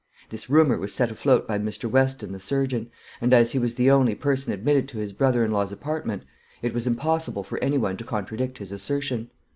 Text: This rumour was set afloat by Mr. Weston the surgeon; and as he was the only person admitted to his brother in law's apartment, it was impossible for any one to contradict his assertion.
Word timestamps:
This 0.29 0.49
rumour 0.49 0.79
was 0.79 0.95
set 0.95 1.11
afloat 1.11 1.47
by 1.47 1.59
Mr. 1.59 1.87
Weston 1.87 2.31
the 2.31 2.39
surgeon; 2.39 2.89
and 3.21 3.31
as 3.35 3.51
he 3.51 3.59
was 3.59 3.75
the 3.75 3.91
only 3.91 4.15
person 4.15 4.51
admitted 4.51 4.87
to 4.87 4.97
his 4.97 5.13
brother 5.13 5.45
in 5.45 5.51
law's 5.51 5.71
apartment, 5.71 6.23
it 6.63 6.73
was 6.73 6.87
impossible 6.87 7.43
for 7.43 7.59
any 7.59 7.77
one 7.77 7.97
to 7.97 8.03
contradict 8.03 8.57
his 8.57 8.71
assertion. 8.71 9.29